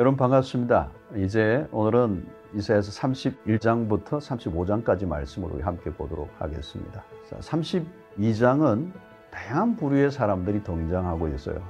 여러분 0.00 0.16
반갑습니다. 0.16 0.90
이제 1.16 1.68
오늘은 1.72 2.26
이사야서 2.54 2.90
31장부터 2.90 4.18
35장까지 4.18 5.06
말씀을 5.06 5.50
우리 5.52 5.62
함께 5.62 5.92
보도록 5.92 6.30
하겠습니다. 6.38 7.04
32장은 7.40 8.92
다양한 9.30 9.76
부류의 9.76 10.10
사람들이 10.10 10.62
등장하고 10.62 11.28
있어요. 11.28 11.62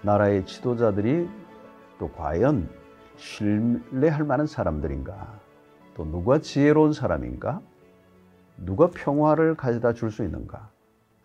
나라의 0.00 0.46
지도자들이 0.46 1.28
또 1.98 2.10
과연 2.12 2.70
신뢰할 3.16 4.24
만한 4.24 4.46
사람들인가? 4.46 5.38
또 5.94 6.06
누가 6.06 6.38
지혜로운 6.38 6.94
사람인가? 6.94 7.60
누가 8.56 8.88
평화를 8.88 9.58
가져다 9.58 9.92
줄 9.92 10.10
수 10.10 10.24
있는가? 10.24 10.70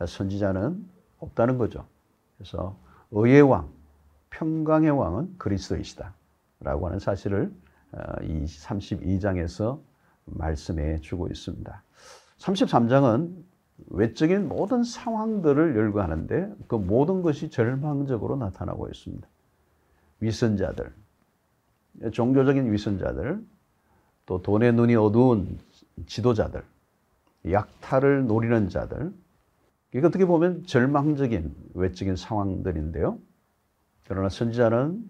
선지자는 0.05 0.85
없다는 1.19 1.57
거죠. 1.57 1.87
그래서 2.37 2.77
의의 3.11 3.43
왕, 3.43 3.69
평강의 4.31 4.89
왕은 4.91 5.37
그리스도이시다. 5.37 6.13
라고 6.61 6.87
하는 6.87 6.99
사실을 6.99 7.51
어, 7.91 8.23
이 8.23 8.45
32장에서 8.45 9.79
말씀해 10.25 11.01
주고 11.01 11.27
있습니다. 11.27 11.83
33장은 12.37 13.43
외적인 13.89 14.47
모든 14.47 14.83
상황들을 14.83 15.75
열거하는데 15.75 16.53
그 16.67 16.75
모든 16.75 17.21
것이 17.21 17.49
절망적으로 17.49 18.35
나타나고 18.35 18.87
있습니다. 18.87 19.27
위선자들, 20.19 20.93
종교적인 22.11 22.71
위선자들, 22.71 23.43
또 24.27 24.41
돈의 24.41 24.73
눈이 24.73 24.95
어두운 24.95 25.57
지도자들, 26.05 26.63
약탈을 27.49 28.27
노리는 28.27 28.69
자들, 28.69 29.11
이게 29.93 30.05
어떻게 30.05 30.25
보면 30.25 30.65
절망적인 30.65 31.53
외적인 31.73 32.15
상황들인데요. 32.15 33.17
그러나 34.07 34.29
선지자는 34.29 35.09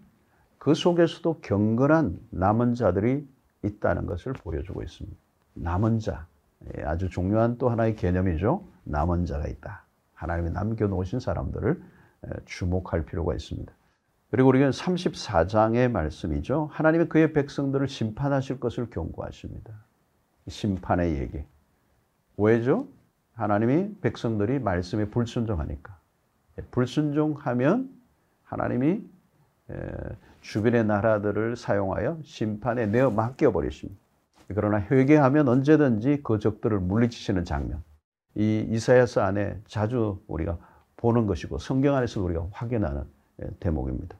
그 0.57 0.73
속에서도 0.73 1.39
경건한 1.41 2.19
남은 2.29 2.75
자들이 2.75 3.27
있다는 3.63 4.05
것을 4.05 4.33
보여주고 4.33 4.83
있습니다. 4.83 5.17
남은 5.53 5.99
자. 5.99 6.27
예, 6.77 6.83
아주 6.83 7.09
중요한 7.09 7.57
또 7.57 7.69
하나의 7.69 7.95
개념이죠. 7.95 8.63
남은 8.83 9.25
자가 9.25 9.47
있다. 9.47 9.85
하나님이 10.13 10.51
남겨놓으신 10.51 11.19
사람들을 11.19 11.81
주목할 12.45 13.05
필요가 13.05 13.33
있습니다. 13.33 13.73
그리고 14.29 14.49
우리는 14.49 14.69
34장의 14.69 15.89
말씀이죠. 15.89 16.69
하나님이 16.71 17.05
그의 17.05 17.33
백성들을 17.33 17.87
심판하실 17.87 18.59
것을 18.59 18.89
경고하십니다. 18.89 19.73
심판의 20.47 21.19
얘기. 21.19 21.43
왜죠? 22.37 22.87
하나님이 23.33 23.95
백성들이 24.01 24.59
말씀에 24.59 25.05
불순종하니까. 25.05 25.97
예, 26.59 26.61
불순종하면 26.69 27.89
하나님이 28.51 29.01
주변의 30.41 30.85
나라들을 30.85 31.55
사용하여 31.55 32.19
심판에 32.23 32.85
내어 32.85 33.09
맡겨 33.09 33.51
버리십니다. 33.51 33.99
그러나 34.49 34.81
회개하면 34.81 35.47
언제든지 35.47 36.21
그 36.23 36.37
적들을 36.37 36.77
물리치시는 36.79 37.45
장면. 37.45 37.81
이 38.35 38.65
이사야서 38.69 39.21
안에 39.21 39.57
자주 39.67 40.21
우리가 40.27 40.57
보는 40.97 41.27
것이고 41.27 41.57
성경 41.57 41.95
안에서 41.95 42.21
우리가 42.21 42.47
확인하는 42.51 43.03
대목입니다. 43.61 44.17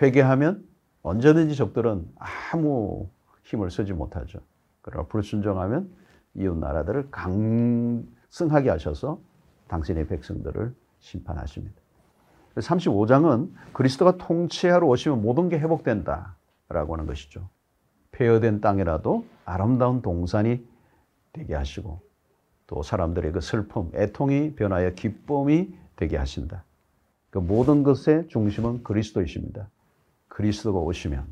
회개하면 0.00 0.66
언제든지 1.02 1.54
적들은 1.54 2.08
아무 2.16 3.08
힘을 3.44 3.70
쓰지 3.70 3.92
못하죠. 3.92 4.40
그러나 4.80 5.06
불순종하면 5.06 5.90
이웃 6.34 6.56
나라들을 6.56 7.10
강성하게 7.10 8.70
하셔서 8.70 9.20
당신의 9.68 10.06
백성들을 10.06 10.74
심판하십니다. 11.00 11.85
35장은 12.60 13.50
그리스도가 13.72 14.16
통치하러 14.16 14.86
오시면 14.86 15.22
모든 15.22 15.48
게 15.48 15.58
회복된다 15.58 16.36
라고 16.68 16.94
하는 16.94 17.06
것이죠. 17.06 17.48
폐허된 18.12 18.60
땅이라도 18.60 19.26
아름다운 19.44 20.02
동산이 20.02 20.66
되게 21.32 21.54
하시고 21.54 22.00
또 22.66 22.82
사람들의 22.82 23.32
그 23.32 23.40
슬픔, 23.40 23.90
애통이 23.94 24.54
변하여 24.54 24.90
기쁨이 24.90 25.76
되게 25.94 26.16
하신다. 26.16 26.64
그 27.30 27.38
모든 27.38 27.82
것의 27.82 28.28
중심은 28.28 28.82
그리스도이십니다. 28.82 29.68
그리스도가 30.28 30.78
오시면 30.80 31.26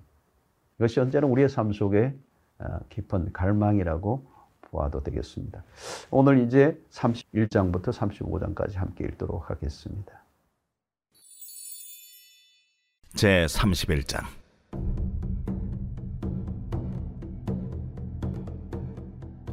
이것이 0.78 1.00
언제나 1.00 1.26
우리의 1.26 1.48
삶 1.48 1.72
속에 1.72 2.14
아, 2.58 2.80
깊은 2.88 3.32
갈망이라고 3.32 4.24
보아도 4.62 5.02
되겠습니다. 5.02 5.62
오늘 6.10 6.38
이제 6.40 6.80
31장부터 6.90 7.92
35장까지 7.92 8.74
함께 8.74 9.04
읽도록 9.04 9.50
하겠습니다. 9.50 10.23
제 13.14 13.46
31장. 13.46 14.24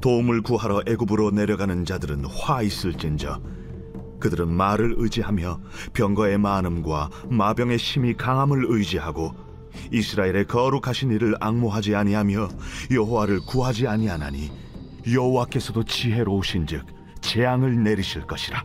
도움을 0.02 0.42
구하러 0.42 0.82
애굽으로 0.88 1.30
내려가는 1.30 1.86
자들은 1.86 2.26
화 2.26 2.64
있을진저 2.64 3.40
그들은 4.20 4.48
말을 4.48 4.96
의지하며 4.98 5.62
병거의 5.94 6.40
많음과 6.40 7.12
마병의 7.30 7.78
심이 7.78 8.16
강함을 8.16 8.66
의지하고 8.68 9.36
이스라엘의 9.92 10.46
거룩하신 10.48 11.12
이를 11.12 11.36
앙모하지 11.40 11.94
아니하며 11.94 12.50
여호와를 12.90 13.42
구하지 13.42 13.88
아니하나니 13.88 14.52
여호와께서도 15.12 15.84
지혜로우신즉 15.84 16.84
재앙을 17.22 17.84
내리실 17.84 18.24
것이라 18.24 18.64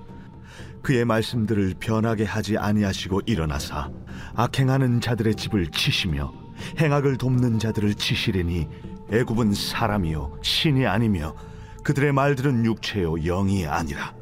그의 0.86 1.04
말씀들을 1.04 1.74
변하게 1.80 2.24
하지 2.24 2.56
아니하시고 2.56 3.22
일어나사 3.26 3.90
악행하는 4.36 5.00
자들의 5.00 5.34
집을 5.34 5.66
치시며 5.72 6.32
행악을 6.78 7.16
돕는 7.16 7.58
자들을 7.58 7.94
치시리니 7.94 8.68
애굽은 9.10 9.52
사람이요 9.52 10.38
신이 10.42 10.86
아니며 10.86 11.34
그들의 11.82 12.12
말들은 12.12 12.64
육체요 12.64 13.16
영이 13.16 13.66
아니라. 13.66 14.14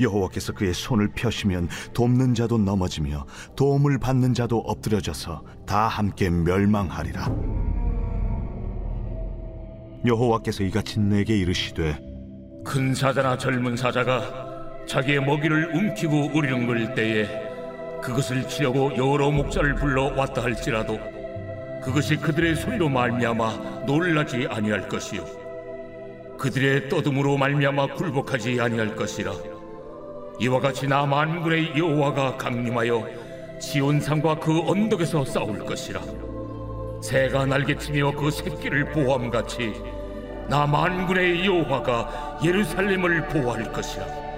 여호와께서 0.00 0.54
그의 0.54 0.72
손을 0.72 1.10
펴시면 1.14 1.68
돕는 1.92 2.32
자도 2.32 2.56
넘어지며 2.56 3.26
도움을 3.54 3.98
받는 3.98 4.32
자도 4.32 4.56
엎드려져서 4.56 5.44
다 5.66 5.86
함께 5.86 6.30
멸망하리라. 6.30 7.30
여호와께서 10.06 10.64
이같이 10.64 10.98
내게 10.98 11.36
이르시되 11.36 12.00
큰 12.64 12.94
사자나 12.94 13.36
젊은 13.36 13.76
사자가 13.76 14.49
자기의 14.86 15.20
먹이를 15.20 15.74
움키고 15.74 16.30
우리렁거릴 16.34 16.94
때에 16.94 17.26
그것을 18.02 18.48
치려고 18.48 18.90
여러 18.96 19.30
목자를 19.30 19.74
불러 19.74 20.04
왔다 20.16 20.42
할지라도 20.42 20.98
그것이 21.82 22.16
그들의 22.16 22.56
소리로 22.56 22.88
말미암아 22.88 23.84
놀라지 23.86 24.46
아니할 24.50 24.88
것이요. 24.88 25.24
그들의 26.38 26.88
떠듬으로 26.88 27.36
말미암아 27.36 27.94
굴복하지 27.94 28.60
아니할 28.60 28.96
것이라. 28.96 29.32
이와 30.40 30.60
같이 30.60 30.86
나 30.86 31.04
만군의 31.04 31.76
여호와가 31.76 32.36
강림하여 32.36 33.06
지온산과 33.60 34.36
그 34.40 34.60
언덕에서 34.66 35.24
싸울 35.24 35.58
것이라. 35.58 36.00
새가 37.02 37.46
날개치며 37.46 38.12
그 38.12 38.30
새끼를 38.30 38.86
보호함같이 38.92 39.74
나 40.48 40.66
만군의 40.66 41.46
여호와가 41.46 42.40
예루살렘을 42.44 43.28
보호할 43.28 43.72
것이라 43.72 44.29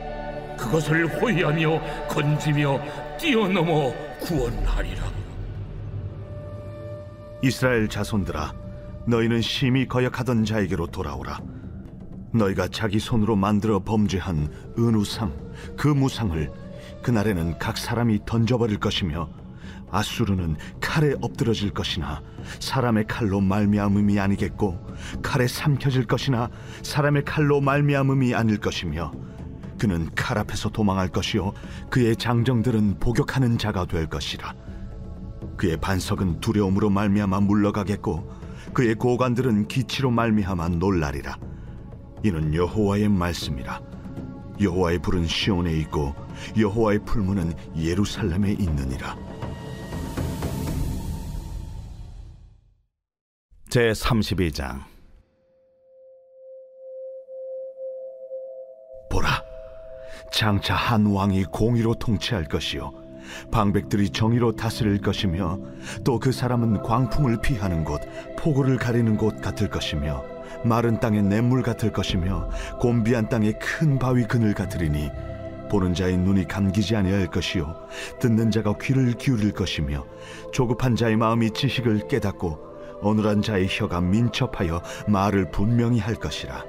그것을 0.63 1.07
호위하며 1.21 2.07
건지며 2.09 2.81
뛰어넘어 3.19 3.93
구원하리라. 4.21 5.03
이스라엘 7.43 7.89
자손들아, 7.89 8.55
너희는 9.07 9.41
심히 9.41 9.89
거역하던 9.89 10.45
자에게로 10.45 10.87
돌아오라. 10.87 11.41
너희가 12.33 12.69
자기 12.69 13.01
손으로 13.01 13.35
만들어 13.35 13.81
범죄한 13.81 14.49
은우상, 14.79 15.35
그 15.77 15.89
무상을 15.89 16.51
그날에는 17.03 17.59
각 17.59 17.77
사람이 17.77 18.21
던져버릴 18.25 18.79
것이며 18.79 19.29
아수르는 19.91 20.57
칼에 20.81 21.15
엎드러질 21.21 21.71
것이나 21.71 22.23
사람의 22.61 23.07
칼로 23.07 23.41
말미암음이 23.41 24.19
아니겠고 24.19 24.79
칼에 25.23 25.47
삼켜질 25.47 26.07
것이나 26.07 26.49
사람의 26.83 27.25
칼로 27.25 27.61
말미암음이 27.61 28.35
아닐 28.35 28.59
것이며 28.59 29.13
그는 29.83 30.09
칼 30.15 30.39
앞에서 30.39 30.69
도망할 30.69 31.09
것이요 31.09 31.55
그의 31.91 32.15
장정들은 32.15 33.01
복역하는 33.01 33.59
자가 33.59 33.85
될 33.87 34.07
것이라. 34.07 34.55
그의 35.57 35.77
반석은 35.77 36.39
두려움으로 36.39 36.89
말미암아 36.89 37.41
물러가겠고 37.41 38.31
그의 38.75 38.95
고관들은 38.95 39.67
기치로 39.67 40.13
말미암아 40.13 40.69
놀라리라. 40.69 41.37
이는 42.23 42.55
여호와의 42.55 43.09
말씀이라. 43.09 43.81
여호와의 44.61 45.01
불은 45.01 45.27
시온에 45.27 45.77
있고 45.79 46.15
여호와의 46.57 47.01
풀무는 47.05 47.53
예루살렘에 47.77 48.53
있느니라. 48.53 49.17
제 53.69 53.91
32장 53.91 54.92
장차 60.31 60.75
한 60.75 61.07
왕이 61.07 61.45
공의로 61.45 61.95
통치할 61.95 62.45
것이요. 62.45 62.93
방백들이 63.51 64.11
정의로 64.11 64.57
다스릴 64.57 65.01
것이며 65.01 65.59
또 66.05 66.19
그 66.19 66.33
사람은 66.33 66.83
광풍을 66.83 67.41
피하는 67.41 67.85
곳 67.85 68.01
폭우를 68.39 68.77
가리는 68.77 69.17
곳 69.17 69.41
같을 69.41 69.69
것이며 69.69 70.25
마른 70.65 71.01
땅의 71.01 71.23
냇물 71.23 71.63
같을 71.63 71.93
것이며 71.93 72.49
곤비한 72.79 73.29
땅의 73.29 73.59
큰 73.59 73.99
바위 73.99 74.25
그늘 74.25 74.55
같으리니 74.55 75.11
보는 75.71 75.95
자의 75.95 76.19
눈이 76.19 76.47
감기지 76.49 76.95
아니할 76.95 77.29
것이요. 77.29 77.75
듣는 78.21 78.51
자가 78.51 78.75
귀를 78.81 79.15
기울일 79.15 79.53
것이며 79.53 80.05
조급한 80.53 80.95
자의 80.97 81.17
마음이 81.17 81.53
지식을 81.53 82.09
깨닫고 82.09 82.59
어눌한 83.01 83.43
자의 83.43 83.67
혀가 83.69 84.01
민첩하여 84.03 84.83
말을 85.09 85.51
분명히 85.51 85.99
할 85.99 86.15
것이라 86.15 86.65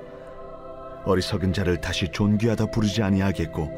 어리석은 1.05 1.53
자를 1.53 1.79
다시 1.79 2.07
존귀하다 2.09 2.67
부르지 2.67 3.03
아니하겠고 3.03 3.69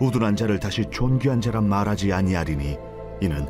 우둔한 0.00 0.36
자를 0.36 0.58
다시 0.58 0.84
존귀한 0.90 1.40
자라 1.40 1.60
말하지 1.60 2.12
아니하리니 2.12 2.76
이는 3.20 3.46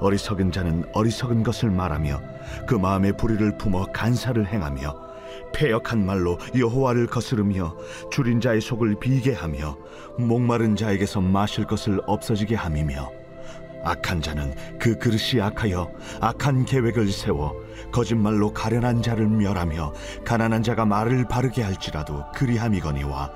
어리석은 0.00 0.52
자는 0.52 0.84
어리석은 0.92 1.42
것을 1.42 1.70
말하며 1.70 2.20
그 2.66 2.74
마음의 2.74 3.16
불의를 3.16 3.56
품어 3.56 3.86
간사를 3.92 4.46
행하며 4.46 5.06
패역한 5.54 6.04
말로 6.04 6.38
여호와를 6.56 7.06
거스르며 7.06 7.76
줄인 8.10 8.40
자의 8.40 8.60
속을 8.60 8.98
비게 9.00 9.32
하며 9.32 9.76
목마른 10.18 10.76
자에게서 10.76 11.20
마실 11.20 11.64
것을 11.64 12.00
없어지게 12.06 12.54
함이며 12.54 13.25
악한 13.86 14.20
자는 14.20 14.54
그 14.78 14.98
그릇이 14.98 15.40
악하여 15.40 15.90
악한 16.20 16.64
계획을 16.64 17.10
세워 17.10 17.54
거짓말로 17.92 18.52
가련한 18.52 19.02
자를 19.02 19.28
멸하며 19.28 19.92
가난한 20.24 20.62
자가 20.62 20.84
말을 20.84 21.26
바르게 21.28 21.62
할지라도 21.62 22.24
그리함이거니와 22.34 23.30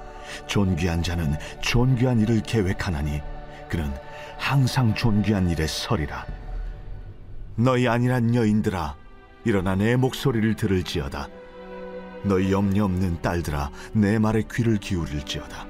존귀한 0.47 1.03
자는 1.03 1.35
존귀한 1.61 2.21
일을 2.21 2.41
계획하나니 2.43 3.21
그는 3.69 3.93
항상 4.37 4.95
존귀한 4.95 5.49
일에 5.51 5.67
서리라. 5.67 6.27
너희 7.57 7.87
아니란 7.87 8.35
여인들아 8.35 8.97
일어나 9.45 9.75
내 9.75 9.97
목소리를 9.97 10.55
들을지어다. 10.57 11.29
너희 12.23 12.53
염려 12.53 12.85
없는 12.85 13.23
딸들아 13.23 13.71
내 13.93 14.19
말에 14.19 14.43
귀를 14.53 14.79
기울일지어다 14.79 15.67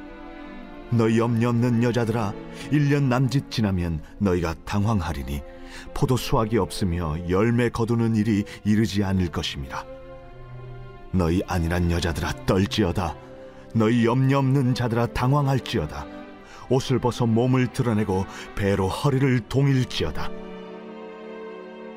너희 0.90 1.18
염려 1.18 1.50
없는 1.50 1.82
여자들아 1.82 2.34
일년 2.72 3.08
남짓 3.08 3.50
지나면 3.50 4.02
너희가 4.18 4.54
당황하리니 4.64 5.42
포도 5.94 6.16
수확이 6.16 6.58
없으며 6.58 7.16
열매 7.28 7.68
거두는 7.68 8.16
일이 8.16 8.44
이르지 8.64 9.04
않을 9.04 9.28
것입니다. 9.28 9.84
너희 11.12 11.42
아니란 11.46 11.90
여자들아 11.90 12.44
떨지어다. 12.46 13.16
너희 13.74 14.04
염려 14.04 14.38
없는 14.38 14.74
자들아 14.74 15.06
당황할지어다. 15.06 16.06
옷을 16.70 16.98
벗어 16.98 17.26
몸을 17.26 17.68
드러내고 17.68 18.26
배로 18.56 18.88
허리를 18.88 19.40
동일지어다. 19.48 20.30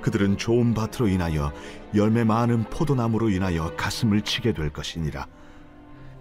그들은 0.01 0.38
좋은 0.38 0.74
밭으로 0.74 1.07
인하여 1.07 1.51
열매 1.96 2.24
많은 2.24 2.66
포도나무로 2.66 3.30
인하여 3.30 3.74
가슴을 3.75 4.22
치게 4.22 4.54
될 4.54 4.69
것이니라. 4.69 5.28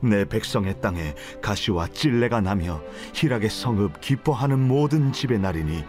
내 0.02 0.24
백성의 0.24 0.80
땅에 0.80 1.14
가시와 1.40 1.86
찔레가 1.88 2.40
나며 2.40 2.80
희락의 3.14 3.48
성읍 3.48 4.00
기뻐하는 4.00 4.58
모든 4.58 5.12
집의 5.12 5.38
날이니 5.38 5.84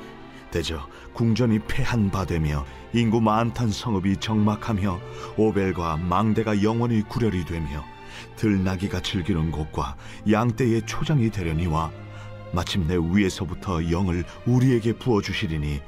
대저 0.52 0.88
궁전이 1.14 1.60
패한 1.68 2.12
바 2.12 2.24
되며 2.24 2.64
인구 2.94 3.20
많던 3.20 3.72
성읍이 3.72 4.18
정막하며 4.18 5.00
오벨과 5.36 5.98
망대가 5.98 6.62
영원히 6.62 7.02
구렬이 7.02 7.46
되며 7.46 7.84
들나귀가 8.36 9.02
즐기는 9.02 9.50
곳과 9.50 9.96
양떼의 10.30 10.84
초장이 10.86 11.32
되려니와 11.32 11.92
마침내 12.54 12.96
위에서부터 12.96 13.90
영을 13.90 14.24
우리에게 14.46 14.94
부어 14.94 15.22
주시리니 15.22 15.82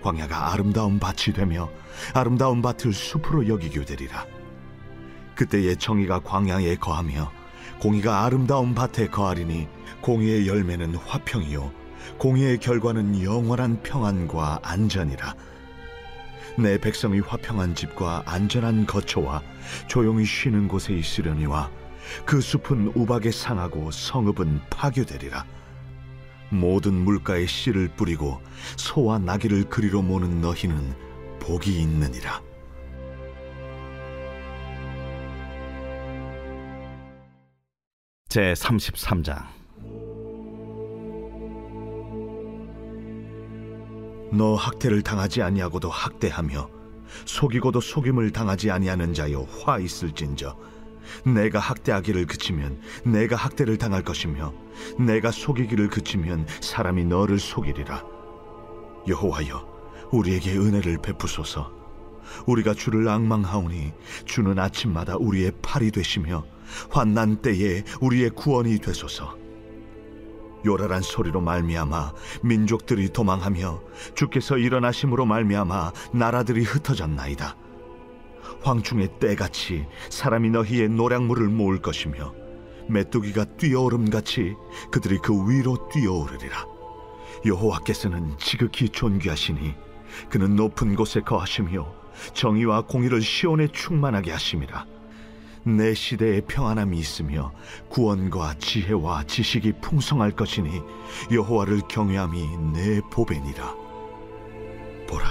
광야가 0.00 0.52
아름다운 0.52 1.00
밭이 1.00 1.34
되며 1.34 1.68
아름다운 2.12 2.62
밭을 2.62 2.92
숲으로 2.92 3.48
여기게 3.48 3.84
되리라. 3.84 4.24
그때의 5.34 5.76
정의가 5.76 6.20
광야에 6.20 6.76
거하며 6.76 7.43
공의가 7.84 8.24
아름다운 8.24 8.74
밭에 8.74 9.08
거하리니 9.08 9.68
공의의 10.00 10.48
열매는 10.48 10.94
화평이요 10.94 11.70
공의의 12.16 12.56
결과는 12.56 13.22
영원한 13.22 13.82
평안과 13.82 14.60
안전이라. 14.62 15.34
내 16.56 16.78
백성이 16.78 17.20
화평한 17.20 17.74
집과 17.74 18.22
안전한 18.24 18.86
거처와 18.86 19.42
조용히 19.86 20.24
쉬는 20.24 20.66
곳에 20.66 20.94
있으려니와 20.94 21.70
그 22.24 22.40
숲은 22.40 22.92
우박에 22.94 23.30
상하고 23.30 23.90
성읍은 23.90 24.62
파괴되리라. 24.70 25.44
모든 26.48 26.94
물가에 26.94 27.44
씨를 27.44 27.88
뿌리고 27.88 28.40
소와 28.78 29.18
나귀를 29.18 29.64
그리로 29.64 30.00
모는 30.00 30.40
너희는 30.40 30.94
복이 31.38 31.82
있느니라. 31.82 32.40
제 38.34 38.52
33장. 38.54 39.44
너 44.32 44.56
학대를 44.56 45.02
당하지 45.02 45.40
아니하고도 45.40 45.88
학대하며 45.88 46.68
속이고도 47.26 47.80
속임을 47.80 48.32
당하지 48.32 48.72
아니하는 48.72 49.14
자여 49.14 49.42
화 49.42 49.78
있을진저. 49.78 50.58
내가 51.24 51.60
학대하기를 51.60 52.26
그치면 52.26 52.80
내가 53.04 53.36
학대를 53.36 53.78
당할 53.78 54.02
것이며 54.02 54.52
내가 54.98 55.30
속이기를 55.30 55.86
그치면 55.86 56.48
사람이 56.60 57.04
너를 57.04 57.38
속이리라. 57.38 58.02
여호와여 59.06 60.08
우리에게 60.10 60.56
은혜를 60.56 60.98
베푸소서. 61.02 61.72
우리가 62.46 62.74
주를 62.74 63.08
악망하오니 63.08 63.92
주는 64.24 64.58
아침마다 64.58 65.14
우리의 65.18 65.52
팔이 65.62 65.92
되시며 65.92 66.44
환난 66.90 67.36
때에 67.36 67.82
우리의 68.00 68.30
구원이 68.30 68.78
되소서. 68.78 69.36
요란한 70.66 71.02
소리로 71.02 71.40
말미암아 71.40 72.12
민족들이 72.42 73.10
도망하며 73.10 73.82
주께서 74.14 74.56
일어나심으로 74.56 75.26
말미암아 75.26 75.92
나라들이 76.12 76.62
흩어졌나이다. 76.62 77.56
황충의 78.62 79.18
때같이 79.18 79.86
사람이 80.08 80.50
너희의 80.50 80.88
노량물을 80.88 81.48
모을 81.48 81.80
것이며 81.82 82.34
메뚜기가 82.88 83.44
뛰어오름같이 83.56 84.54
그들이 84.90 85.18
그 85.18 85.32
위로 85.48 85.88
뛰어오르리라. 85.90 86.66
여호와께서는 87.44 88.38
지극히 88.38 88.88
존귀하시니 88.88 89.74
그는 90.30 90.56
높은 90.56 90.94
곳에 90.94 91.20
거하시며 91.20 91.92
정의와 92.32 92.82
공의를 92.82 93.20
시온에 93.20 93.68
충만하게 93.68 94.32
하심이라 94.32 94.86
내 95.66 95.94
시대에 95.94 96.42
평안함이 96.42 96.98
있으며 96.98 97.52
구원과 97.88 98.56
지혜와 98.58 99.24
지식이 99.24 99.74
풍성할 99.80 100.32
것이니 100.32 100.82
여호와를 101.32 101.80
경외함이 101.88 102.56
내 102.74 103.00
보배니라. 103.10 103.74
보라 105.08 105.26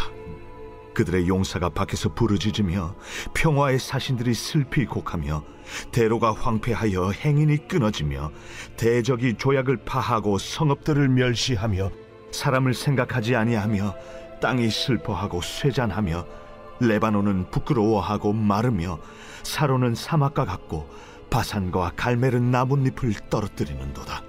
그들의 0.95 1.27
용사가 1.27 1.69
밖에서 1.69 2.13
부르짖으며 2.13 2.95
평화의 3.33 3.79
사신들이 3.79 4.33
슬피 4.33 4.85
곡하며 4.85 5.43
대로가 5.91 6.33
황폐하여 6.33 7.11
행인이 7.11 7.67
끊어지며 7.67 8.31
대적이 8.77 9.35
조약을 9.37 9.85
파하고 9.85 10.37
성읍들을 10.37 11.09
멸시하며 11.09 11.91
사람을 12.31 12.73
생각하지 12.73 13.35
아니하며 13.35 13.95
땅이 14.41 14.69
슬퍼하고 14.69 15.41
쇠잔하며 15.41 16.42
레바논은 16.87 17.49
부끄러워하고 17.49 18.33
마르며 18.33 18.99
사로는 19.43 19.95
사막과 19.95 20.45
같고 20.45 20.89
바산과 21.29 21.93
갈멜은 21.95 22.51
나뭇잎을 22.51 23.13
떨어뜨리는도다. 23.29 24.21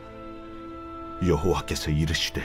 여호와께서 1.27 1.91
이르시되 1.91 2.43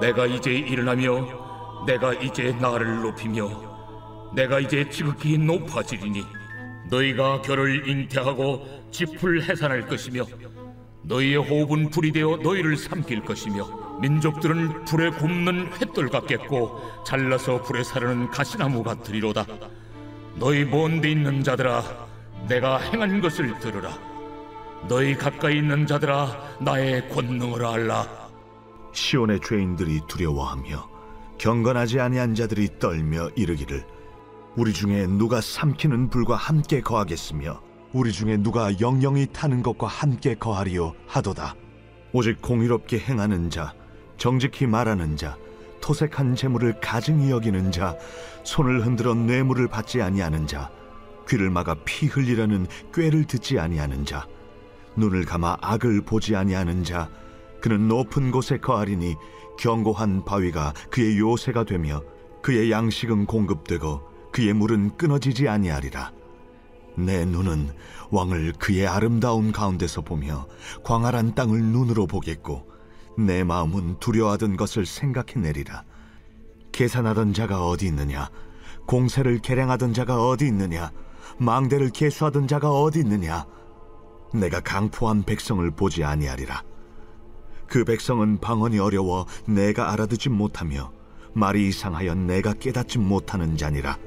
내가 0.00 0.26
이제 0.26 0.52
일어나며 0.52 1.84
내가 1.86 2.12
이제 2.14 2.52
나를 2.52 3.02
높이며 3.02 4.32
내가 4.34 4.60
이제 4.60 4.88
지극히 4.88 5.38
높아지리니 5.38 6.24
너희가 6.90 7.42
결을 7.42 7.88
잉태하고 7.88 8.90
짚을 8.90 9.42
해산할 9.42 9.86
것이며 9.86 10.24
너희의 11.02 11.36
호흡은 11.36 11.90
불이 11.90 12.12
되어 12.12 12.36
너희를 12.36 12.76
삼킬 12.76 13.22
것이며 13.22 13.85
민족들은 14.00 14.84
불에 14.84 15.10
굽는 15.10 15.70
횃돌 15.70 16.10
같겠고 16.10 16.80
잘라서 17.04 17.62
불에 17.62 17.82
사르는 17.82 18.30
가시나무 18.30 18.82
같으리로다. 18.82 19.46
너희 20.36 20.64
먼데 20.64 21.10
있는 21.10 21.42
자들아 21.42 21.82
내가 22.48 22.78
행한 22.78 23.20
것을 23.20 23.58
들으라. 23.58 23.98
너희 24.88 25.16
가까이 25.16 25.58
있는 25.58 25.86
자들아 25.86 26.58
나의 26.60 27.08
권능을 27.08 27.64
알라. 27.64 28.06
시온의 28.92 29.40
죄인들이 29.40 30.00
두려워하며 30.06 30.88
경건하지 31.38 32.00
아니한 32.00 32.34
자들이 32.34 32.78
떨며 32.78 33.28
이르기를 33.34 33.84
우리 34.56 34.72
중에 34.72 35.06
누가 35.06 35.40
삼키는 35.40 36.08
불과 36.08 36.36
함께 36.36 36.80
거하겠으며 36.80 37.60
우리 37.92 38.12
중에 38.12 38.38
누가 38.38 38.78
영영이 38.78 39.28
타는 39.32 39.62
것과 39.62 39.86
함께 39.86 40.34
거하리요 40.34 40.94
하도다. 41.06 41.54
오직 42.12 42.40
공의롭게 42.40 42.98
행하는 42.98 43.50
자 43.50 43.74
정직히 44.16 44.66
말하는 44.66 45.16
자, 45.16 45.36
토색한 45.80 46.34
재물을 46.34 46.78
가증히 46.80 47.30
여기는 47.30 47.70
자, 47.72 47.96
손을 48.44 48.84
흔들어 48.84 49.14
뇌물을 49.14 49.68
받지 49.68 50.02
아니하는 50.02 50.46
자, 50.46 50.70
귀를 51.28 51.50
막아 51.50 51.76
피 51.84 52.06
흘리려는 52.06 52.66
꾀를 52.94 53.24
듣지 53.24 53.58
아니하는 53.58 54.04
자, 54.04 54.26
눈을 54.96 55.24
감아 55.24 55.58
악을 55.60 56.02
보지 56.02 56.34
아니하는 56.34 56.84
자, 56.84 57.10
그는 57.60 57.88
높은 57.88 58.30
곳에 58.30 58.58
거하리니 58.58 59.16
견고한 59.58 60.24
바위가 60.24 60.72
그의 60.90 61.18
요새가 61.18 61.64
되며 61.64 62.02
그의 62.42 62.70
양식은 62.70 63.26
공급되고 63.26 64.02
그의 64.32 64.52
물은 64.52 64.96
끊어지지 64.96 65.48
아니하리라. 65.48 66.12
내 66.96 67.24
눈은 67.24 67.70
왕을 68.10 68.54
그의 68.58 68.86
아름다운 68.86 69.52
가운데서 69.52 70.02
보며 70.02 70.46
광활한 70.84 71.34
땅을 71.34 71.60
눈으로 71.60 72.06
보겠고 72.06 72.75
내 73.18 73.44
마음은 73.44 73.98
두려워하던 73.98 74.56
것을 74.56 74.86
생각해내리라. 74.86 75.84
계산하던 76.72 77.32
자가 77.32 77.66
어디 77.66 77.86
있느냐? 77.86 78.30
공세를 78.86 79.38
계량하던 79.38 79.94
자가 79.94 80.28
어디 80.28 80.46
있느냐? 80.46 80.90
망대를 81.38 81.90
계수하던 81.90 82.46
자가 82.46 82.70
어디 82.70 83.00
있느냐? 83.00 83.46
내가 84.34 84.60
강포한 84.60 85.22
백성을 85.22 85.68
보지 85.70 86.04
아니하리라. 86.04 86.62
그 87.66 87.84
백성은 87.84 88.38
방언이 88.38 88.78
어려워 88.78 89.26
내가 89.46 89.92
알아듣지 89.92 90.28
못하며 90.28 90.92
말이 91.32 91.68
이상하여 91.68 92.14
내가 92.14 92.52
깨닫지 92.52 92.98
못하는 92.98 93.56
자니라. 93.56 93.98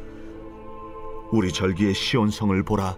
우리 1.31 1.51
절기의 1.51 1.93
시온성을 1.93 2.61
보라. 2.63 2.95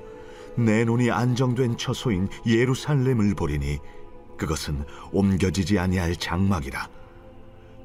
내 0.57 0.83
눈이 0.83 1.09
안정된 1.11 1.77
처소인 1.77 2.27
예루살렘을 2.45 3.33
보리니 3.35 3.79
그것은 4.41 4.85
옮겨지지 5.11 5.77
아니할 5.77 6.15
장막이라. 6.15 6.89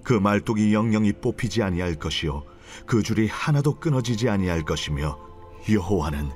그 0.02 0.14
말뚝이 0.14 0.72
영영이 0.72 1.12
뽑히지 1.20 1.62
아니할 1.62 1.96
것이요 1.96 2.44
그 2.86 3.02
줄이 3.02 3.28
하나도 3.28 3.74
끊어지지 3.74 4.30
아니할 4.30 4.62
것이며 4.62 5.18
여호와는 5.70 6.30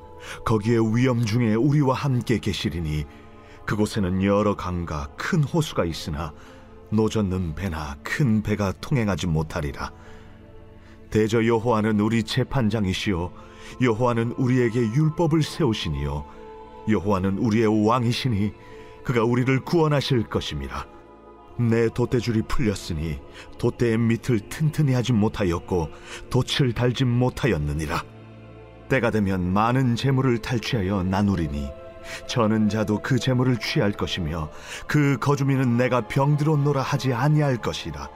거기에 0.45 0.77
위험 0.93 1.25
중에 1.25 1.55
우리와 1.55 1.95
함께 1.95 2.39
계시리니 2.39 3.07
그곳에는 3.65 4.23
여러 4.23 4.57
강과 4.57 5.09
큰 5.17 5.43
호수가 5.43 5.87
있으나 5.87 6.35
노젓는 6.91 7.55
배나 7.55 7.97
큰 8.03 8.43
배가 8.43 8.73
통행하지 8.73 9.27
못하리라. 9.27 9.91
대저 11.09 11.47
여호와는 11.47 11.99
우리 11.99 12.25
재판장이시요 12.25 13.33
여호와는 13.81 14.33
우리에게 14.33 14.81
율법을 14.81 15.43
세우시니요 15.43 16.27
여호와는 16.91 17.39
우리의 17.39 17.87
왕이시니 17.87 18.53
그가 19.11 19.25
우리를 19.25 19.65
구원하실 19.65 20.29
것임이라. 20.29 20.87
내 21.59 21.89
돛대줄이 21.89 22.43
풀렸으니 22.43 23.19
돛대의 23.59 23.99
밑을 23.99 24.39
튼튼히 24.49 24.95
하지 24.95 25.13
못하였고 25.13 25.89
돛을 26.31 26.73
달지 26.73 27.05
못하였느니라. 27.05 28.05
때가 28.89 29.11
되면 29.11 29.53
많은 29.53 29.97
재물을 29.97 30.39
탈취하여 30.39 31.03
나누리니 31.03 31.69
저는 32.29 32.69
자도 32.69 33.03
그 33.03 33.19
재물을 33.19 33.57
취할 33.59 33.91
것이며 33.91 34.49
그 34.87 35.19
거주민은 35.19 35.77
내가 35.77 36.07
병들었노라 36.07 36.81
하지 36.81 37.13
아니할 37.13 37.57
것이라. 37.57 38.09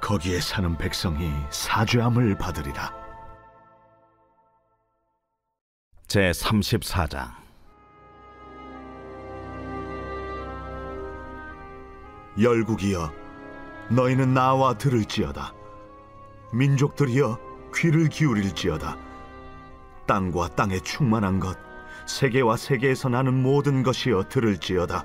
거기에 0.00 0.40
사는 0.40 0.76
백성이 0.78 1.30
사죄함을 1.50 2.36
받으리라. 2.38 2.92
제 6.08 6.32
34장 6.32 7.41
열국이여 12.38 13.12
너희는 13.90 14.32
나와 14.32 14.74
들을지어다. 14.74 15.52
민족들이여 16.52 17.38
귀를 17.74 18.08
기울일지어다. 18.08 18.96
땅과 20.06 20.48
땅에 20.56 20.78
충만한 20.80 21.40
것 21.40 21.56
세계와 22.06 22.56
세계에서 22.56 23.08
나는 23.08 23.34
모든 23.42 23.82
것이여 23.82 24.24
들을지어다. 24.28 25.04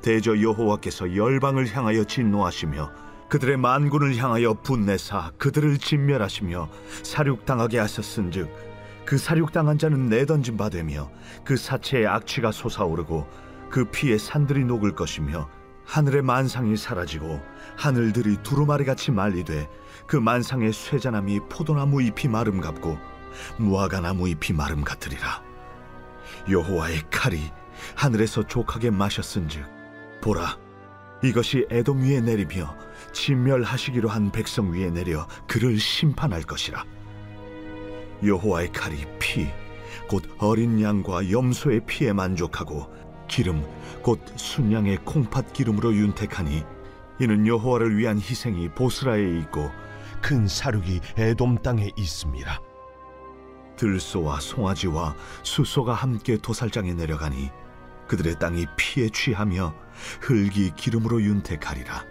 대저 0.00 0.40
여호와께서 0.40 1.14
열방을 1.14 1.74
향하여 1.74 2.04
진노하시며 2.04 2.90
그들의 3.28 3.56
만군을 3.56 4.16
향하여 4.16 4.54
분내사 4.54 5.32
그들을 5.38 5.78
진멸하시며 5.78 6.68
사륙당하게 7.02 7.78
하셨은즉 7.78 8.50
그 9.04 9.16
사륙당한 9.16 9.78
자는 9.78 10.08
내던진 10.08 10.56
바 10.56 10.68
되며 10.68 11.10
그 11.44 11.56
사체의 11.56 12.06
악취가 12.06 12.52
솟아오르고 12.52 13.26
그 13.70 13.84
피에 13.86 14.18
산들이 14.18 14.64
녹을 14.64 14.94
것이며 14.94 15.48
하늘의 15.84 16.22
만상이 16.22 16.76
사라지고 16.76 17.40
하늘들이 17.76 18.38
두루마리 18.42 18.84
같이 18.84 19.10
말리되 19.10 19.68
그 20.06 20.16
만상의 20.16 20.72
쇠자나미 20.72 21.40
포도나무 21.48 22.02
잎이 22.02 22.30
마름 22.30 22.60
같고 22.60 22.98
무화과 23.58 24.00
나무 24.00 24.28
잎이 24.28 24.56
마름 24.56 24.84
같으리라. 24.84 25.42
여호와의 26.48 27.02
칼이 27.10 27.50
하늘에서 27.94 28.46
족하게 28.46 28.90
마셨은즉 28.90 29.64
보라 30.22 30.58
이것이 31.22 31.66
에돔 31.70 32.02
위에 32.02 32.20
내리며 32.20 32.76
진멸하시기로 33.12 34.08
한 34.08 34.30
백성 34.30 34.72
위에 34.72 34.90
내려 34.90 35.26
그를 35.46 35.78
심판할 35.78 36.42
것이라. 36.42 36.84
여호와의 38.24 38.72
칼이 38.72 39.04
피 39.18 39.62
곧 40.08 40.24
어린 40.38 40.80
양과 40.80 41.30
염소의 41.30 41.86
피에 41.86 42.12
만족하고 42.12 42.86
기름 43.28 43.64
곧 44.02 44.20
순양의 44.36 44.98
콩팥 45.04 45.52
기름으로 45.52 45.94
윤택하니 45.94 46.64
이는 47.20 47.46
여호와를 47.46 47.96
위한 47.96 48.18
희생이 48.18 48.68
보스라에 48.70 49.38
있고 49.38 49.70
큰 50.20 50.46
사륙이 50.48 51.00
에돔 51.16 51.58
땅에 51.58 51.90
있습니다. 51.96 52.60
들소와 53.76 54.40
송아지와 54.40 55.16
수소가 55.42 55.94
함께 55.94 56.36
도살장에 56.36 56.94
내려가니 56.94 57.50
그들의 58.06 58.38
땅이 58.38 58.66
피에 58.76 59.08
취하며 59.08 59.74
흙이 60.20 60.72
기름으로 60.76 61.22
윤택하리라 61.22 62.04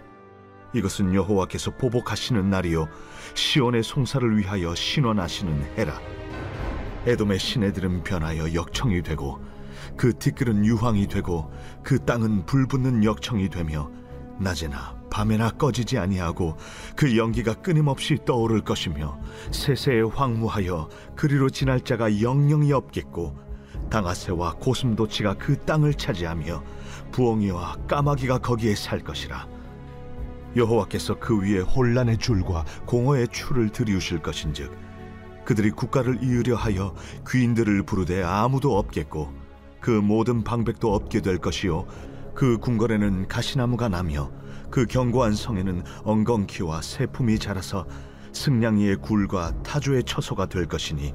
이것은 0.74 1.14
여호와께서 1.14 1.72
보복하시는 1.72 2.50
날이요 2.50 2.88
시온의 3.34 3.82
송사를 3.82 4.36
위하여 4.36 4.74
신원하시는 4.74 5.76
해라 5.76 6.00
에돔의 7.06 7.38
시내들은 7.38 8.04
변하여 8.04 8.52
역청이 8.54 9.02
되고 9.02 9.40
그 9.96 10.16
티끌은 10.18 10.64
유황이 10.64 11.06
되고 11.06 11.50
그 11.82 11.98
땅은 12.04 12.46
불붙는 12.46 13.04
역청이 13.04 13.48
되며 13.48 13.90
낮에나 14.38 15.02
밤에나 15.10 15.50
꺼지지 15.50 15.98
아니하고 15.98 16.56
그 16.96 17.16
연기가 17.16 17.54
끊임없이 17.54 18.18
떠오를 18.24 18.62
것이며 18.62 19.18
세세에 19.50 20.00
황무하여 20.02 20.88
그리로 21.14 21.50
지날 21.50 21.80
자가 21.80 22.20
영영이 22.20 22.72
없겠고 22.72 23.36
당아새와 23.90 24.54
고슴도치가 24.54 25.34
그 25.34 25.58
땅을 25.58 25.94
차지하며 25.94 26.64
부엉이와 27.12 27.76
까마귀가 27.86 28.38
거기에 28.38 28.74
살 28.74 29.00
것이라. 29.00 29.46
여호와께서 30.56 31.18
그 31.18 31.38
위에 31.40 31.60
혼란의 31.60 32.18
줄과 32.18 32.64
공허의 32.86 33.28
추를 33.28 33.70
들이우실 33.70 34.20
것인즉 34.20 34.72
그들이 35.44 35.70
국가를 35.70 36.22
이으려 36.22 36.56
하여 36.56 36.94
귀인들을 37.28 37.82
부르되 37.82 38.22
아무도 38.22 38.78
없겠고 38.78 39.41
그 39.82 39.90
모든 39.90 40.44
방백도 40.44 40.94
없게 40.94 41.20
될 41.20 41.38
것이요. 41.38 41.84
그 42.34 42.56
궁궐에는 42.58 43.28
가시나무가 43.28 43.88
나며 43.88 44.30
그 44.70 44.86
견고한 44.86 45.34
성에는 45.34 45.82
엉겅퀴와 46.04 46.80
새품이 46.80 47.38
자라서 47.38 47.86
승냥이의 48.32 48.96
굴과 48.96 49.62
타조의 49.62 50.04
처소가 50.04 50.46
될 50.46 50.66
것이니 50.66 51.12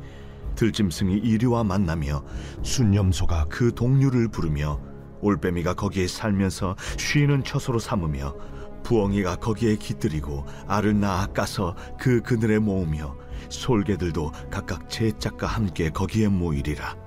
들짐승이 0.56 1.16
이리와 1.18 1.64
만나며 1.64 2.24
순념소가 2.62 3.46
그 3.50 3.74
동류를 3.74 4.28
부르며 4.28 4.80
올빼미가 5.22 5.74
거기에 5.74 6.08
살면서 6.08 6.76
쉬는 6.98 7.44
처소로 7.44 7.80
삼으며 7.80 8.36
부엉이가 8.84 9.38
거기에 9.38 9.78
깃들이고 9.78 10.46
알을 10.68 11.00
낳아 11.00 11.28
까서 11.28 11.76
그 12.00 12.22
그늘에 12.22 12.60
모으며 12.60 13.16
솔개들도 13.50 14.32
각각 14.52 14.90
제 14.90 15.12
짝과 15.18 15.48
함께 15.48 15.90
거기에 15.90 16.28
모이리라 16.28 17.07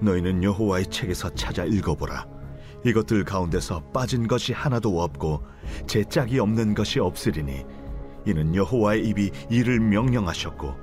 너희는 0.00 0.42
여호와의 0.42 0.86
책에서 0.86 1.34
찾아 1.34 1.64
읽어보라 1.64 2.26
이것들 2.84 3.24
가운데서 3.24 3.90
빠진 3.92 4.28
것이 4.28 4.52
하나도 4.52 5.00
없고 5.00 5.44
제 5.86 6.04
짝이 6.04 6.38
없는 6.38 6.74
것이 6.74 7.00
없으리니 7.00 7.64
이는 8.26 8.54
여호와의 8.54 9.06
입이 9.08 9.30
이를 9.50 9.80
명령하셨고 9.80 10.74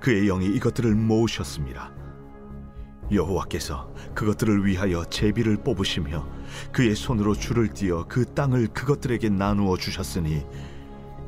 그의 0.00 0.26
영이 0.26 0.46
이것들을 0.56 0.94
모으셨습니다 0.94 1.92
여호와께서 3.10 3.92
그것들을 4.14 4.64
위하여 4.64 5.04
제비를 5.04 5.58
뽑으시며 5.58 6.26
그의 6.72 6.94
손으로 6.94 7.34
줄을 7.34 7.68
띄어 7.68 8.06
그 8.08 8.24
땅을 8.24 8.68
그것들에게 8.68 9.28
나누어 9.28 9.76
주셨으니 9.76 10.44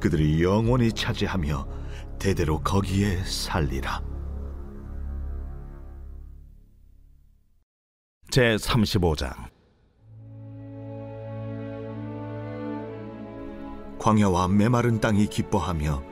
그들이 0.00 0.42
영원히 0.42 0.92
차지하며 0.92 1.66
대대로 2.18 2.60
거기에 2.60 3.22
살리라. 3.24 4.13
제 8.34 8.56
35장. 8.56 9.32
광야와 14.00 14.48
메마른 14.48 15.00
땅이 15.00 15.28
기뻐하며 15.28 16.02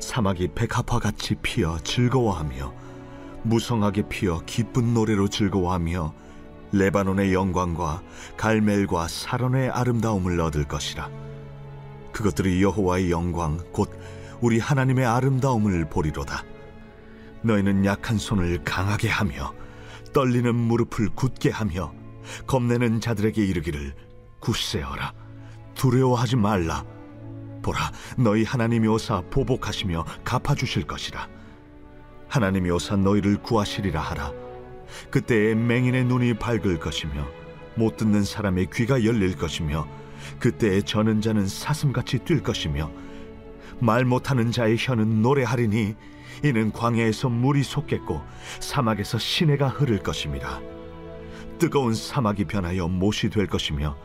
사막이 0.00 0.52
백합화 0.54 0.98
같이 0.98 1.34
피어 1.34 1.76
즐거워하며 1.80 2.72
무성하게 3.42 4.08
피어 4.08 4.40
기쁜 4.46 4.94
노래로 4.94 5.28
즐거워하며 5.28 6.14
레바논의 6.72 7.34
영광과 7.34 8.02
갈멜과 8.38 9.08
사론의 9.08 9.68
아름다움을 9.68 10.40
얻을 10.40 10.64
것이라. 10.64 11.10
그것들이 12.10 12.62
여호와의 12.62 13.10
영광 13.10 13.58
곧 13.74 13.90
우리 14.40 14.58
하나님의 14.58 15.04
아름다움을 15.04 15.90
보리로다. 15.90 16.42
너희는 17.42 17.84
약한 17.84 18.16
손을 18.16 18.64
강하게 18.64 19.10
하며 19.10 19.52
떨리는 20.16 20.54
무릎을 20.54 21.10
굳게 21.10 21.50
하며 21.50 21.92
겁내는 22.46 23.02
자들에게 23.02 23.44
이르기를 23.44 23.94
굳세어라. 24.40 25.12
두려워하지 25.74 26.36
말라. 26.36 26.86
보라 27.62 27.92
너희 28.16 28.42
하나님이 28.42 28.88
오사 28.88 29.20
보복하시며 29.28 30.06
갚아주실 30.24 30.86
것이라. 30.86 31.28
하나님이 32.28 32.70
오사 32.70 32.96
너희를 32.96 33.42
구하시리라 33.42 34.00
하라. 34.00 34.32
그때에 35.10 35.54
맹인의 35.54 36.06
눈이 36.06 36.38
밝을 36.38 36.80
것이며 36.80 37.28
못 37.74 37.98
듣는 37.98 38.24
사람의 38.24 38.68
귀가 38.72 39.04
열릴 39.04 39.36
것이며 39.36 39.86
그때에 40.38 40.80
저는 40.80 41.20
자는 41.20 41.46
사슴같이 41.46 42.20
뛸 42.20 42.42
것이며 42.42 42.90
말 43.80 44.06
못하는 44.06 44.50
자의 44.50 44.76
혀는 44.78 45.20
노래하리니 45.20 45.94
이는 46.44 46.72
광야에서 46.72 47.28
물이 47.28 47.62
솟겠고 47.62 48.22
사막에서 48.60 49.18
시내가 49.18 49.68
흐를 49.68 49.98
것임이라 50.02 50.60
뜨거운 51.58 51.94
사막이 51.94 52.44
변하여 52.44 52.88
못이 52.88 53.30
될 53.30 53.46
것이며 53.46 53.96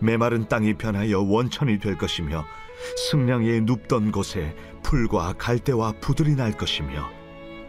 메마른 0.00 0.48
땅이 0.48 0.74
변하여 0.74 1.20
원천이 1.20 1.78
될 1.78 1.96
것이며 1.96 2.44
승량에 3.10 3.60
눕던 3.60 4.12
곳에 4.12 4.54
풀과 4.82 5.34
갈대와 5.38 5.94
부들이 6.00 6.34
날 6.34 6.52
것이며 6.52 7.08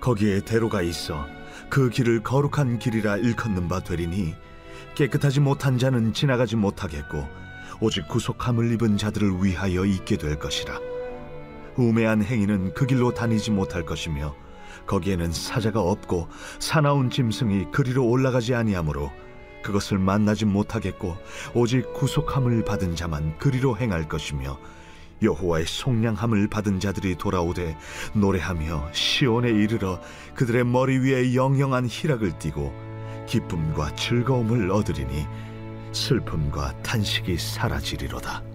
거기에 0.02 0.42
대로가 0.42 0.82
있어 0.82 1.26
그 1.70 1.90
길을 1.90 2.24
거룩한 2.24 2.80
길이라 2.80 3.18
일컫는 3.18 3.68
바 3.68 3.82
되리니 3.82 4.36
깨끗하지 4.96 5.40
못한 5.40 5.78
자는 5.78 6.14
지나가지 6.14 6.56
못하겠고 6.56 7.28
오직 7.82 8.08
구속함을 8.08 8.72
입은 8.74 8.98
자들을 8.98 9.44
위하여 9.44 9.86
있게 9.86 10.18
될 10.18 10.40
것이라 10.40 10.80
우매한 11.78 12.24
행위는 12.24 12.74
그 12.74 12.86
길로 12.86 13.14
다니지 13.14 13.52
못할 13.52 13.86
것이며 13.86 14.36
거기에는 14.88 15.32
사자가 15.32 15.82
없고 15.82 16.28
사나운 16.60 17.10
짐승이 17.10 17.68
그리로 17.72 18.06
올라가지 18.08 18.54
아니하므로 18.54 19.12
그것을 19.64 19.98
만나지 19.98 20.46
못하겠고 20.46 21.18
오직 21.54 21.92
구속함을 21.94 22.66
받은 22.66 22.96
자만 22.96 23.38
그리로 23.40 23.78
행할 23.78 24.08
것이며 24.08 24.60
여호와의 25.22 25.66
속량함을 25.66 26.50
받은 26.50 26.80
자들이 26.80 27.16
돌아오되 27.16 27.76
노래하며 28.14 28.90
시온에 28.92 29.50
이르러 29.50 30.00
그들의 30.36 30.66
머리 30.66 31.00
위에 31.00 31.34
영영한 31.34 31.88
희락을 31.88 32.38
띠고 32.38 32.74
기쁨과 33.28 33.96
즐거움을 33.96 34.70
얻으리니 34.72 35.26
슬픔과 35.94 36.82
탄식이 36.84 37.38
사라지리로다. 37.38 38.55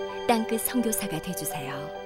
땅끝 0.31 0.61
선교사가 0.61 1.21
되주세요. 1.21 2.00